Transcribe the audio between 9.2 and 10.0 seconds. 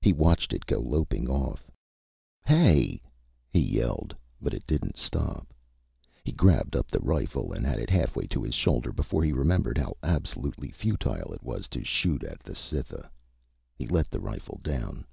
he remembered how